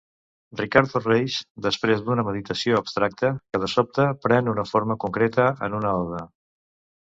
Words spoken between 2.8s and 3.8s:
abstracta, que de